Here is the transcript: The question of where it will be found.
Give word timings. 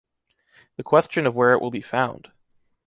The 0.77 0.83
question 0.83 1.27
of 1.27 1.35
where 1.35 1.51
it 1.53 1.61
will 1.61 1.69
be 1.69 1.79
found. 1.83 2.31